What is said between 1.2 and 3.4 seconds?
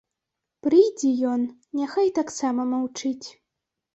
ён, няхай таксама маўчыць.